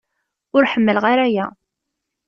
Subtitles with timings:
[0.55, 1.45] Ur ḥemmleɣ ara aya.